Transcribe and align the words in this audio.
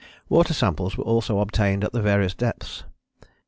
Water 0.29 0.51
samples 0.51 0.97
were 0.97 1.03
also 1.03 1.37
obtained 1.41 1.83
at 1.83 1.93
the 1.93 2.01
various 2.01 2.33
depths. 2.33 2.85